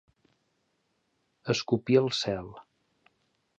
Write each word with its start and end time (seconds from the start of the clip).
Escopir 1.55 2.01
al 2.03 2.11
cel. 2.23 2.51